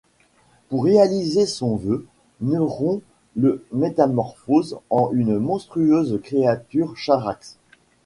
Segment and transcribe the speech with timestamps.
[0.69, 2.07] Pour réaliser son vœu,
[2.41, 3.03] Neron
[3.35, 7.59] le métamorphose en une monstrueuse créature, Charaxes.